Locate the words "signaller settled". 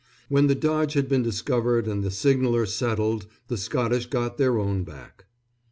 2.09-3.27